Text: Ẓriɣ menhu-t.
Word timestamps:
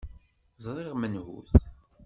Ẓriɣ 0.63 0.93
menhu-t. 0.97 1.49